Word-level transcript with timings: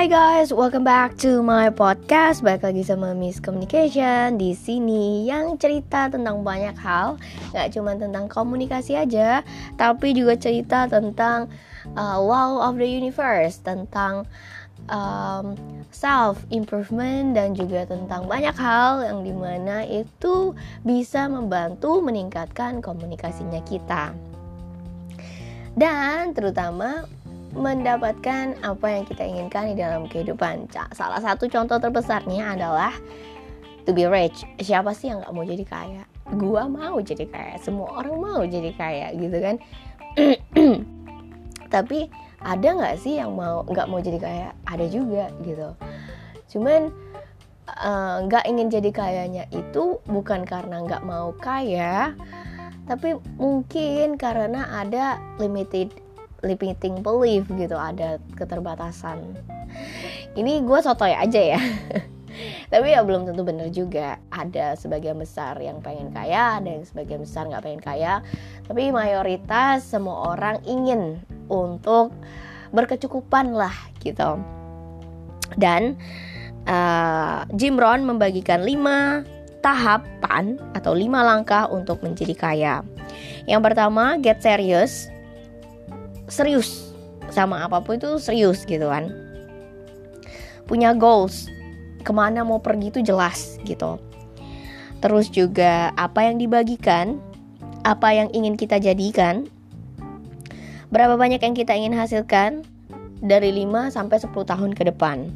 Hi 0.00 0.08
guys, 0.08 0.48
welcome 0.48 0.80
back 0.80 1.20
to 1.20 1.44
my 1.44 1.68
podcast. 1.68 2.40
Balik 2.40 2.64
lagi 2.64 2.88
sama 2.88 3.12
Miss 3.12 3.36
Communication 3.36 4.40
di 4.40 4.56
sini 4.56 5.28
yang 5.28 5.60
cerita 5.60 6.08
tentang 6.08 6.40
banyak 6.40 6.72
hal, 6.80 7.20
nggak 7.52 7.68
cuma 7.76 7.92
tentang 8.00 8.24
komunikasi 8.24 8.96
aja, 8.96 9.44
tapi 9.76 10.16
juga 10.16 10.40
cerita 10.40 10.88
tentang 10.88 11.52
uh, 12.00 12.16
law 12.16 12.64
of 12.64 12.80
the 12.80 12.88
universe, 12.88 13.60
tentang 13.60 14.24
um, 14.88 15.52
self 15.92 16.48
improvement 16.48 17.36
dan 17.36 17.52
juga 17.52 17.84
tentang 17.84 18.24
banyak 18.24 18.56
hal 18.56 19.04
yang 19.04 19.20
di 19.20 19.36
mana 19.36 19.84
itu 19.84 20.56
bisa 20.80 21.28
membantu 21.28 22.00
meningkatkan 22.00 22.80
komunikasinya 22.80 23.60
kita 23.68 24.16
dan 25.76 26.34
terutama 26.34 27.06
mendapatkan 27.50 28.54
apa 28.62 28.86
yang 28.86 29.04
kita 29.06 29.22
inginkan 29.26 29.74
di 29.74 29.76
dalam 29.78 30.06
kehidupan. 30.06 30.70
Salah 30.94 31.18
satu 31.18 31.50
contoh 31.50 31.82
terbesarnya 31.82 32.54
adalah 32.54 32.94
to 33.84 33.90
be 33.90 34.06
rich. 34.06 34.46
Siapa 34.62 34.94
sih 34.94 35.10
yang 35.10 35.24
nggak 35.24 35.34
mau 35.34 35.44
jadi 35.44 35.64
kaya? 35.66 36.02
Gua 36.30 36.70
mau 36.70 37.02
jadi 37.02 37.26
kaya. 37.26 37.54
Semua 37.58 37.90
orang 37.90 38.16
mau 38.22 38.42
jadi 38.46 38.70
kaya, 38.74 39.10
gitu 39.18 39.38
kan? 39.42 39.56
Tapi 41.74 42.06
ada 42.40 42.68
nggak 42.70 42.96
sih 43.02 43.18
yang 43.18 43.34
mau 43.34 43.66
nggak 43.66 43.88
mau 43.90 43.98
jadi 43.98 44.18
kaya? 44.22 44.48
Ada 44.70 44.86
juga, 44.86 45.26
gitu. 45.42 45.74
Cuman 46.54 46.94
eh, 47.66 48.16
nggak 48.30 48.44
uh, 48.46 48.50
ingin 48.50 48.68
jadi 48.70 48.90
kayanya 48.94 49.44
itu 49.50 49.98
bukan 50.06 50.46
karena 50.46 50.86
nggak 50.86 51.02
mau 51.02 51.34
kaya, 51.34 52.14
tapi 52.86 53.18
mungkin 53.38 54.18
karena 54.18 54.66
ada 54.82 55.18
limited 55.38 55.94
limiting 56.40 57.04
belief 57.04 57.44
gitu 57.52 57.76
ada 57.76 58.16
keterbatasan. 58.36 59.36
Ini 60.34 60.64
gue 60.64 60.78
sotoy 60.80 61.12
aja 61.12 61.56
ya. 61.56 61.60
Tapi 62.72 62.94
ya 62.94 63.02
belum 63.02 63.26
tentu 63.28 63.42
bener 63.42 63.68
juga. 63.74 64.16
Ada 64.32 64.78
sebagian 64.78 65.18
besar 65.18 65.58
yang 65.60 65.82
pengen 65.84 66.14
kaya 66.14 66.62
ada 66.62 66.68
yang 66.70 66.86
sebagian 66.86 67.20
besar 67.22 67.46
nggak 67.50 67.64
pengen 67.64 67.82
kaya. 67.82 68.12
Tapi 68.64 68.94
mayoritas 68.94 69.84
semua 69.84 70.34
orang 70.34 70.62
ingin 70.64 71.20
untuk 71.50 72.14
berkecukupan 72.70 73.52
lah 73.52 73.74
gitu. 74.00 74.38
Dan 75.58 75.98
uh, 76.70 77.42
Jim 77.58 77.74
Rohn 77.74 78.06
membagikan 78.06 78.62
lima 78.62 79.26
tahapan 79.60 80.56
atau 80.72 80.96
lima 80.96 81.20
langkah 81.20 81.68
untuk 81.68 82.00
menjadi 82.00 82.32
kaya. 82.32 82.74
Yang 83.44 83.60
pertama, 83.66 84.16
get 84.16 84.40
serious 84.40 85.10
serius. 86.30 86.94
Sama 87.30 87.62
apa 87.66 87.82
pun 87.82 87.98
itu 87.98 88.16
serius 88.22 88.64
gitu 88.64 88.88
kan. 88.88 89.10
Punya 90.64 90.94
goals. 90.94 91.50
Ke 92.00 92.16
mana 92.16 92.40
mau 92.46 92.62
pergi 92.62 92.88
itu 92.88 93.00
jelas 93.04 93.60
gitu. 93.68 94.00
Terus 95.04 95.28
juga 95.28 95.92
apa 96.00 96.24
yang 96.24 96.40
dibagikan 96.40 97.20
apa 97.84 98.12
yang 98.12 98.28
ingin 98.36 98.56
kita 98.60 98.76
jadikan 98.76 99.48
berapa 100.92 101.16
banyak 101.16 101.40
yang 101.40 101.56
kita 101.56 101.72
ingin 101.72 101.96
hasilkan 101.96 102.64
dari 103.20 103.52
5 103.52 103.92
sampai 103.92 104.16
10 104.20 104.32
tahun 104.32 104.72
ke 104.72 104.88
depan. 104.92 105.28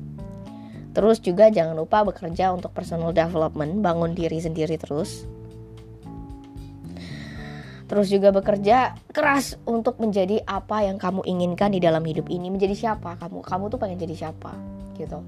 Terus 0.95 1.21
juga 1.21 1.51
jangan 1.51 1.77
lupa 1.77 2.07
bekerja 2.07 2.55
untuk 2.55 2.73
personal 2.73 3.13
development 3.13 3.83
bangun 3.83 4.15
diri 4.15 4.41
sendiri 4.41 4.79
terus 4.79 5.27
terus 7.95 8.11
juga 8.11 8.35
bekerja 8.35 8.99
keras 9.15 9.55
untuk 9.71 10.03
menjadi 10.03 10.43
apa 10.51 10.83
yang 10.83 10.99
kamu 10.99 11.23
inginkan 11.31 11.71
di 11.71 11.79
dalam 11.79 12.03
hidup 12.03 12.27
ini. 12.27 12.51
Menjadi 12.51 12.75
siapa? 12.75 13.15
Kamu 13.23 13.47
kamu 13.47 13.71
tuh 13.71 13.79
pengen 13.79 14.03
jadi 14.03 14.19
siapa? 14.19 14.51
Gitu. 14.99 15.23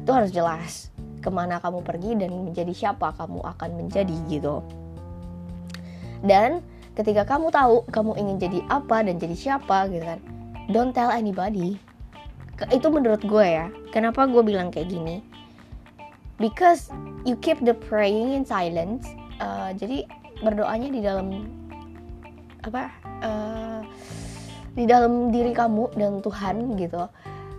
Itu 0.00 0.08
harus 0.08 0.32
jelas 0.32 0.88
ke 1.20 1.28
mana 1.28 1.60
kamu 1.60 1.84
pergi 1.84 2.16
dan 2.16 2.32
menjadi 2.32 2.72
siapa 2.72 3.12
kamu 3.20 3.44
akan 3.44 3.70
menjadi 3.84 4.16
gitu. 4.32 4.64
Dan 6.24 6.64
ketika 6.96 7.28
kamu 7.28 7.52
tahu 7.52 7.84
kamu 7.92 8.16
ingin 8.16 8.36
jadi 8.48 8.58
apa 8.72 9.04
dan 9.04 9.20
jadi 9.20 9.36
siapa 9.36 9.92
gitu 9.92 10.00
kan 10.00 10.24
don't 10.72 10.96
tell 10.96 11.12
anybody. 11.12 11.76
Itu 12.72 12.88
menurut 12.88 13.20
gue 13.28 13.44
ya. 13.44 13.68
Kenapa 13.92 14.24
gue 14.24 14.40
bilang 14.40 14.72
kayak 14.72 14.88
gini? 14.88 15.20
Because 16.40 16.88
you 17.28 17.36
keep 17.36 17.60
the 17.60 17.76
praying 17.76 18.32
in 18.32 18.48
silence. 18.48 19.04
Uh, 19.36 19.76
jadi 19.76 20.08
berdoanya 20.40 20.88
di 20.88 21.04
dalam 21.04 21.60
apa 22.64 22.82
uh, 23.24 23.80
di 24.74 24.84
dalam 24.86 25.34
diri 25.34 25.52
kamu 25.52 25.94
dan 25.96 26.20
Tuhan 26.22 26.76
gitu. 26.78 27.08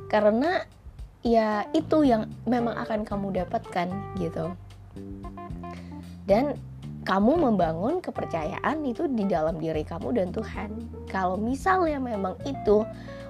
Karena 0.08 0.64
ya 1.22 1.66
itu 1.72 2.04
yang 2.04 2.28
memang 2.50 2.76
akan 2.82 3.06
kamu 3.08 3.44
dapatkan 3.44 3.88
gitu. 4.20 4.54
Dan 6.26 6.56
kamu 7.02 7.34
membangun 7.50 7.98
kepercayaan 7.98 8.86
itu 8.86 9.10
di 9.10 9.26
dalam 9.26 9.58
diri 9.58 9.82
kamu 9.82 10.14
dan 10.14 10.30
Tuhan. 10.30 10.70
Kalau 11.10 11.34
misalnya 11.36 11.98
memang 11.98 12.38
itu 12.46 12.86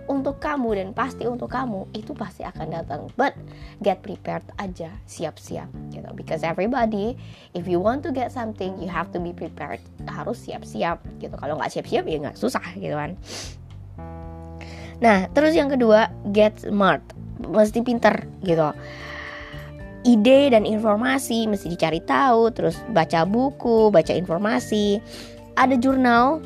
untuk 0.07 0.41
kamu 0.41 0.77
dan 0.77 0.89
pasti 0.95 1.27
untuk 1.27 1.51
kamu 1.51 1.89
itu 1.93 2.15
pasti 2.15 2.41
akan 2.41 2.67
datang. 2.71 3.01
But 3.19 3.37
get 3.83 4.01
prepared 4.01 4.45
aja 4.57 4.89
siap-siap 5.05 5.69
gitu 5.93 6.09
because 6.17 6.41
everybody 6.41 7.19
if 7.53 7.65
you 7.69 7.77
want 7.77 8.01
to 8.07 8.15
get 8.15 8.33
something 8.33 8.77
you 8.81 8.89
have 8.89 9.09
to 9.13 9.19
be 9.19 9.35
prepared 9.35 9.83
harus 10.07 10.41
siap-siap 10.41 11.01
gitu. 11.21 11.33
Kalau 11.37 11.59
nggak 11.59 11.71
siap-siap 11.73 12.03
ya 12.07 12.17
nggak 12.21 12.37
susah 12.37 12.65
gitu 12.77 12.95
kan. 12.95 13.13
Nah 15.01 15.29
terus 15.33 15.53
yang 15.53 15.69
kedua 15.69 16.09
get 16.31 16.57
smart. 16.61 17.01
Mesti 17.41 17.81
pinter 17.81 18.25
gitu. 18.45 18.69
Ide 20.01 20.57
dan 20.57 20.65
informasi 20.65 21.45
mesti 21.45 21.69
dicari 21.69 22.01
tahu 22.01 22.49
terus 22.53 22.77
baca 22.89 23.25
buku 23.25 23.93
baca 23.93 24.13
informasi. 24.13 24.97
Ada 25.57 25.77
jurnal 25.77 26.41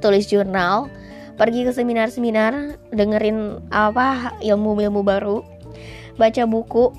tulis 0.00 0.28
jurnal 0.28 0.88
pergi 1.36 1.68
ke 1.68 1.72
seminar-seminar, 1.72 2.80
dengerin 2.90 3.60
apa 3.68 4.36
ilmu-ilmu 4.40 5.04
baru, 5.04 5.44
baca 6.16 6.42
buku, 6.48 6.90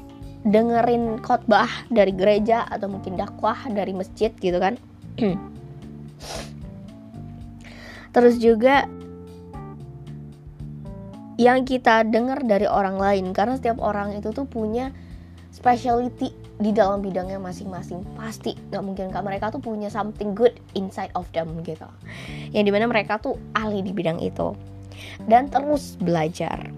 dengerin 0.46 1.20
khotbah 1.26 1.68
dari 1.90 2.14
gereja 2.14 2.64
atau 2.70 2.88
mungkin 2.88 3.18
dakwah 3.18 3.58
dari 3.68 3.92
masjid 3.98 4.30
gitu 4.38 4.62
kan. 4.62 4.78
Terus 8.16 8.38
juga 8.42 8.86
yang 11.38 11.66
kita 11.70 12.02
dengar 12.10 12.42
dari 12.42 12.66
orang 12.66 12.98
lain 12.98 13.30
karena 13.30 13.62
setiap 13.62 13.78
orang 13.78 14.18
itu 14.18 14.34
tuh 14.34 14.50
punya 14.50 14.90
specialty 15.58 16.30
di 16.62 16.70
dalam 16.70 17.02
bidangnya 17.02 17.42
masing-masing. 17.42 18.06
Pasti 18.14 18.54
nggak 18.70 18.84
mungkin 18.86 19.10
kak 19.10 19.26
mereka 19.26 19.50
tuh 19.50 19.58
punya 19.58 19.90
something 19.90 20.38
good 20.38 20.54
inside 20.78 21.10
of 21.18 21.26
them 21.34 21.50
gitu. 21.66 21.90
Yang 22.54 22.70
di 22.70 22.72
mana 22.78 22.86
mereka 22.86 23.18
tuh 23.18 23.42
ahli 23.58 23.82
di 23.82 23.90
bidang 23.90 24.22
itu. 24.22 24.54
Dan 25.26 25.50
terus 25.50 25.98
belajar. 25.98 26.70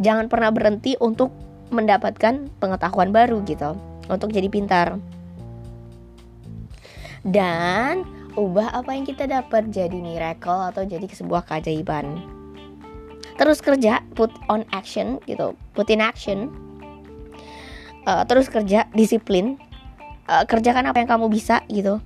Jangan 0.00 0.32
pernah 0.32 0.48
berhenti 0.48 0.96
untuk 0.96 1.28
mendapatkan 1.68 2.48
pengetahuan 2.56 3.12
baru 3.12 3.44
gitu. 3.44 3.76
Untuk 4.08 4.32
jadi 4.32 4.48
pintar. 4.48 4.96
Dan 7.22 8.02
ubah 8.32 8.72
apa 8.72 8.96
yang 8.96 9.04
kita 9.04 9.28
dapat. 9.28 9.68
Jadi 9.68 10.00
miracle 10.00 10.72
atau 10.72 10.88
jadi 10.88 11.04
sebuah 11.04 11.44
keajaiban. 11.44 12.16
Terus 13.36 13.64
kerja 13.64 14.04
put 14.16 14.32
on 14.48 14.64
action 14.72 15.20
gitu. 15.24 15.56
Put 15.72 15.88
in 15.88 16.04
action 16.04 16.71
uh, 18.06 18.22
terus 18.26 18.48
kerja 18.50 18.88
disiplin. 18.92 19.58
Uh, 20.22 20.46
kerjakan 20.46 20.86
apa 20.86 21.02
yang 21.02 21.10
kamu 21.10 21.26
bisa 21.28 21.66
gitu. 21.66 21.98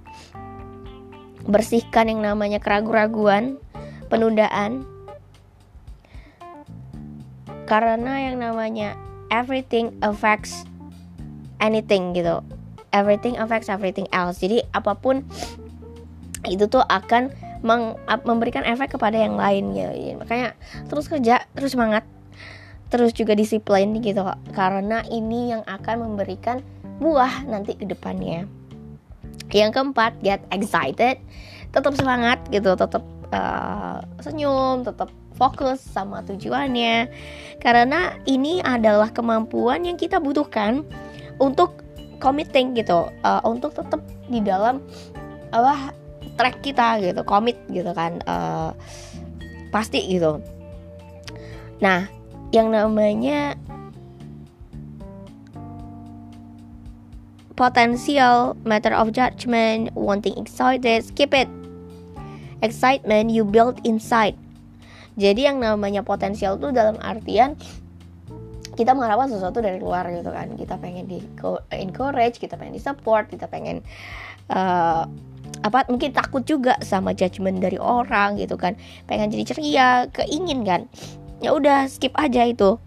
Bersihkan 1.46 2.08
yang 2.08 2.24
namanya 2.24 2.58
keraguan-raguan 2.58 3.60
penundaan. 4.09 4.88
Karena 7.66 8.30
yang 8.30 8.41
namanya 8.41 8.94
everything 9.28 9.92
affects 10.00 10.65
anything 11.60 12.16
gitu. 12.16 12.41
Everything 12.94 13.36
affects 13.36 13.68
everything 13.68 14.09
else. 14.15 14.41
Jadi 14.41 14.65
apa 14.72 14.97
pun 14.97 15.26
itu 16.47 16.65
tuh 16.71 16.82
akan 16.86 17.34
memberikan 18.22 18.62
efek 18.62 18.94
kepada 18.94 19.18
yang 19.18 19.34
lain 19.34 19.74
ya 19.74 19.91
makanya 20.15 20.54
terus 20.86 21.10
kerja 21.10 21.42
terus 21.56 21.74
semangat 21.74 22.06
terus 22.86 23.10
juga 23.12 23.34
disiplin 23.34 23.98
gitu 23.98 24.22
karena 24.54 25.03
ini 25.10 25.50
yang 25.50 25.62
akan 25.66 26.06
memberikan 26.06 26.62
buah 27.03 27.44
nanti 27.44 27.77
ke 27.77 27.84
depannya. 27.84 28.47
Yang 29.53 29.71
keempat 29.78 30.12
get 30.22 30.42
excited. 30.50 31.21
Tetap 31.74 31.92
semangat 31.98 32.41
gitu 32.48 32.72
tetap 32.72 33.04
uh, 33.34 34.00
senyum 34.22 34.86
tetap 34.86 35.12
fokus 35.36 35.83
sama 35.83 36.24
tujuannya. 36.24 37.10
Karena 37.60 38.16
ini 38.24 38.65
adalah 38.65 39.12
kemampuan 39.12 39.84
yang 39.84 40.00
kita 40.00 40.16
butuhkan 40.22 40.86
untuk 41.36 41.84
committing 42.16 42.72
gitu 42.72 43.12
uh, 43.12 43.42
untuk 43.44 43.77
tetap 43.77 44.00
di 44.33 44.41
dalam 44.41 44.80
apa 45.53 45.92
track 46.36 46.65
kita 46.65 47.00
gitu 47.04 47.21
komit 47.22 47.60
gitu 47.68 47.92
kan 47.92 48.24
uh, 48.24 48.72
pasti 49.68 50.00
gitu. 50.09 50.41
Nah 51.84 52.09
yang 52.54 52.71
namanya 52.71 53.59
potensial 57.57 58.54
matter 58.69 58.93
of 58.93 59.10
judgment, 59.10 59.91
wanting 59.97 60.37
excited, 60.37 61.03
skip 61.03 61.33
it. 61.33 61.48
Excitement 62.60 63.33
you 63.33 63.45
build 63.45 63.81
inside. 63.83 64.37
Jadi 65.16 65.48
yang 65.48 65.65
namanya 65.65 66.04
potensial 66.04 66.60
tuh 66.60 66.72
dalam 66.72 67.01
artian 67.01 67.57
kita 68.77 68.93
mengharapkan 68.93 69.33
sesuatu 69.33 69.65
dari 69.65 69.81
luar 69.81 70.04
gitu 70.13 70.28
kan. 70.28 70.53
Kita 70.53 70.77
pengen 70.77 71.09
di 71.09 71.25
encourage, 71.72 72.37
kita 72.37 72.60
pengen 72.60 72.77
di 72.77 72.83
support, 72.84 73.33
kita 73.33 73.48
pengen 73.48 73.81
uh, 74.53 75.09
apa 75.65 75.89
mungkin 75.89 76.13
takut 76.13 76.45
juga 76.45 76.77
sama 76.84 77.16
judgement 77.16 77.57
dari 77.57 77.81
orang 77.81 78.37
gitu 78.37 78.60
kan. 78.60 78.77
Pengen 79.09 79.33
jadi 79.33 79.45
ceria, 79.57 79.89
keingin 80.13 80.60
kan 80.69 80.84
ya 81.41 81.53
udah 81.53 81.88
skip 81.91 82.12
aja 82.16 82.47
itu. 82.48 82.80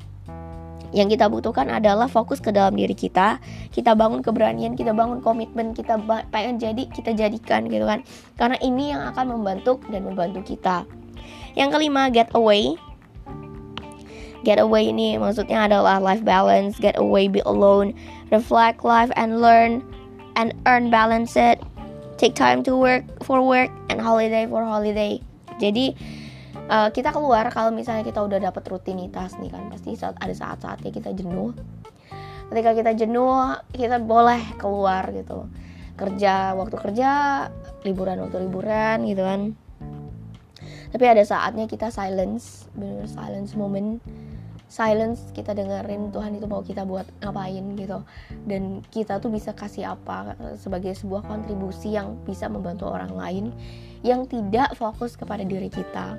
Yang 0.90 1.18
kita 1.18 1.30
butuhkan 1.30 1.69
adalah 1.69 2.10
fokus 2.10 2.42
ke 2.42 2.50
dalam 2.50 2.74
diri 2.74 2.98
kita 2.98 3.38
kita 3.69 3.94
bangun 3.94 4.25
keberanian 4.25 4.74
kita 4.74 4.90
bangun 4.90 5.22
komitmen 5.22 5.78
kita 5.78 6.01
pengen 6.34 6.57
jadi 6.57 6.90
kita 6.90 7.13
jadikan 7.13 7.69
gitu 7.69 7.86
kan. 7.86 8.01
Karena 8.42 8.57
ini 8.62 8.90
yang 8.90 9.06
akan 9.13 9.38
membantu 9.38 9.78
dan 9.94 10.10
membantu 10.10 10.42
kita. 10.42 10.90
Yang 11.54 11.78
kelima 11.78 12.10
get 12.10 12.34
away. 12.34 12.74
Get 14.42 14.57
away 14.57 14.90
ini 14.90 15.19
maksudnya 15.19 15.68
adalah 15.68 16.00
life 16.00 16.24
balance 16.24 16.80
get 16.80 16.96
away 16.96 17.28
be 17.28 17.44
alone 17.44 17.92
reflect 18.31 18.88
life 18.88 19.12
and 19.19 19.44
learn 19.44 19.84
and 20.40 20.56
earn 20.66 20.90
balance 20.90 21.36
it. 21.36 21.62
Take 22.18 22.34
time 22.34 22.63
to 22.66 22.74
work 22.75 23.04
for 23.24 23.44
work 23.44 23.69
and 23.92 24.00
holiday 24.00 24.48
for 24.48 24.63
holiday. 24.63 25.19
Jadi 25.60 25.94
uh, 26.69 26.89
kita 26.94 27.10
keluar 27.10 27.50
kalau 27.50 27.74
misalnya 27.74 28.06
kita 28.06 28.21
udah 28.21 28.39
dapat 28.39 28.63
rutinitas 28.69 29.36
nih 29.42 29.50
kan. 29.51 29.68
Pasti 29.74 29.98
saat 29.98 30.16
ada 30.21 30.31
saat-saatnya 30.31 30.94
kita 30.94 31.12
jenuh. 31.18 31.51
Ketika 32.50 32.71
kita 32.77 32.92
jenuh 32.95 33.57
kita 33.74 33.98
boleh 34.00 34.56
keluar 34.62 35.10
gitu. 35.12 35.50
Kerja 35.98 36.56
waktu 36.56 36.75
kerja 36.80 37.10
liburan 37.83 38.24
waktu 38.24 38.38
liburan 38.45 39.04
gitu 39.10 39.25
kan. 39.25 39.57
Tapi 40.89 41.06
ada 41.06 41.21
saatnya 41.21 41.69
kita 41.69 41.92
silence 41.94 42.69
bener 42.77 43.10
silence 43.10 43.57
moment. 43.57 44.00
Silence 44.69 45.33
kita 45.33 45.57
dengerin 45.57 46.13
Tuhan 46.13 46.38
itu 46.38 46.45
mau 46.45 46.62
kita 46.62 46.86
buat 46.86 47.06
ngapain 47.25 47.74
gitu. 47.74 48.06
Dan 48.45 48.86
kita 48.94 49.18
tuh 49.18 49.33
bisa 49.33 49.54
kasih 49.54 49.98
apa 49.98 50.38
sebagai 50.62 50.94
sebuah 50.94 51.25
kontribusi 51.25 51.98
yang 51.98 52.22
bisa 52.22 52.45
membantu 52.45 52.86
orang 52.86 53.13
lain 53.18 53.45
yang 54.06 54.30
tidak 54.30 54.77
fokus 54.77 55.18
kepada 55.18 55.44
diri 55.44 55.68
kita 55.68 56.15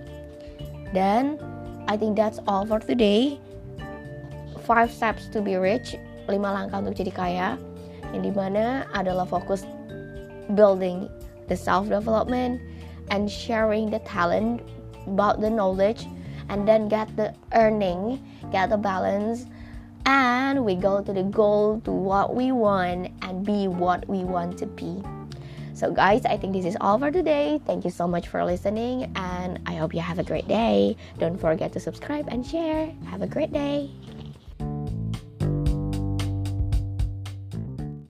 dan 0.92 1.38
I 1.90 1.96
think 1.96 2.14
that's 2.14 2.38
all 2.46 2.66
for 2.66 2.78
today. 2.78 3.40
Five 4.62 4.94
steps 4.94 5.26
to 5.34 5.42
be 5.42 5.58
rich, 5.58 5.98
lima 6.30 6.54
langkah 6.54 6.78
untuk 6.78 6.94
jadi 6.94 7.10
kaya, 7.10 7.48
yang 8.14 8.22
di 8.22 8.30
mana 8.30 8.86
adalah 8.94 9.26
fokus 9.26 9.66
building 10.54 11.10
the 11.50 11.58
self 11.58 11.90
development 11.90 12.62
and 13.10 13.26
sharing 13.26 13.90
the 13.90 13.98
talent 14.06 14.62
about 15.06 15.42
the 15.42 15.50
knowledge 15.50 16.06
and 16.46 16.66
then 16.66 16.86
get 16.86 17.10
the 17.18 17.34
earning, 17.54 18.22
get 18.54 18.70
the 18.70 18.78
balance, 18.78 19.46
and 20.06 20.62
we 20.62 20.74
go 20.74 21.02
to 21.02 21.12
the 21.12 21.22
goal 21.22 21.82
to 21.82 21.90
what 21.90 22.34
we 22.34 22.50
want 22.50 23.10
and 23.22 23.46
be 23.46 23.66
what 23.66 24.06
we 24.06 24.22
want 24.22 24.58
to 24.58 24.66
be. 24.66 25.02
So, 25.80 25.90
guys, 25.90 26.26
I 26.26 26.36
think 26.36 26.52
this 26.52 26.66
is 26.66 26.76
all 26.78 26.98
for 26.98 27.10
today. 27.10 27.58
Thank 27.64 27.86
you 27.86 27.90
so 27.90 28.06
much 28.06 28.28
for 28.28 28.44
listening, 28.44 29.10
and 29.16 29.58
I 29.64 29.76
hope 29.76 29.94
you 29.94 30.00
have 30.02 30.18
a 30.18 30.22
great 30.22 30.46
day. 30.46 30.94
Don't 31.16 31.40
forget 31.40 31.72
to 31.72 31.80
subscribe 31.80 32.28
and 32.28 32.46
share. 32.46 32.92
Have 33.06 33.22
a 33.22 33.26
great 33.26 33.50
day. 33.50 33.88